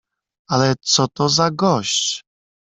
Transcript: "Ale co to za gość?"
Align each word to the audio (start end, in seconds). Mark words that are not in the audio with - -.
"Ale 0.47 0.73
co 0.81 1.07
to 1.07 1.29
za 1.29 1.51
gość?" 1.51 2.23